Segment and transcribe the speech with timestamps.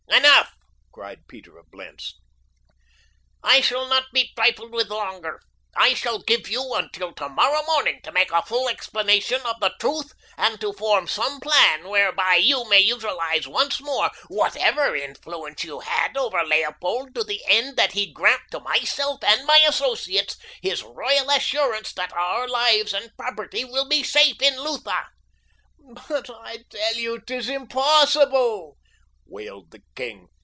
[0.13, 0.53] "Enough!"
[0.93, 2.15] cried Peter of Blentz.
[3.41, 5.41] "I shall not be trifled with longer.
[5.75, 10.13] I shall give you until tomorrow morning to make a full explanation of the truth
[10.37, 16.15] and to form some plan whereby you may utilize once more whatever influence you had
[16.17, 21.29] over Leopold to the end that he grant to myself and my associates his royal
[21.31, 25.07] assurance that our lives and property will be safe in Lutha."
[25.79, 28.77] "But I tell you it is impossible,"
[29.25, 30.27] wailed the king.